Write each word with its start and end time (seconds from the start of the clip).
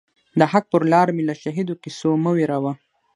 د 0.39 0.41
حق 0.51 0.65
پر 0.71 0.83
لار 0.91 1.07
می 1.15 1.23
له 1.29 1.35
شهیدو 1.43 1.79
کیسو 1.83 2.09
مه 2.23 2.31
وېروه 2.35 2.71